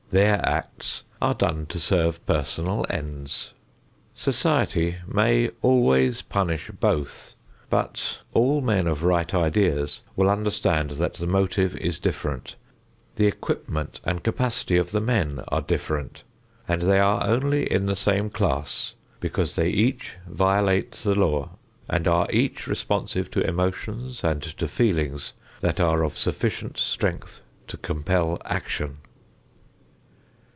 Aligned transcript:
Their 0.13 0.45
acts 0.45 1.05
are 1.21 1.33
done 1.33 1.67
to 1.67 1.79
serve 1.79 2.25
personal 2.25 2.85
ends. 2.89 3.53
Society 4.13 4.97
may 5.07 5.51
always 5.61 6.21
punish 6.21 6.69
both, 6.69 7.33
but 7.69 8.19
all 8.33 8.59
men 8.59 8.87
of 8.87 9.05
right 9.05 9.33
ideas 9.33 10.01
will 10.17 10.29
understand 10.29 10.89
that 10.91 11.13
the 11.13 11.27
motive 11.27 11.77
is 11.77 11.97
different, 11.97 12.57
the 13.15 13.25
equipment 13.25 14.01
and 14.03 14.21
capacity 14.21 14.75
of 14.75 14.91
the 14.91 14.99
men 14.99 15.45
are 15.47 15.61
different, 15.61 16.25
and 16.67 16.81
they 16.81 16.99
are 16.99 17.23
only 17.25 17.71
in 17.71 17.85
the 17.85 17.95
same 17.95 18.29
class 18.29 18.95
because 19.21 19.55
they 19.55 19.69
each 19.69 20.17
violate 20.27 20.91
the 20.91 21.15
law 21.15 21.51
and 21.89 22.05
are 22.05 22.27
each 22.33 22.67
responsive 22.67 23.31
to 23.31 23.47
emotions 23.47 24.25
and 24.25 24.41
to 24.43 24.67
feelings 24.67 25.31
that 25.61 25.79
are 25.79 26.03
of 26.03 26.17
sufficient 26.17 26.77
strength 26.77 27.39
to 27.65 27.77
compel 27.77 28.41
action. 28.43 28.97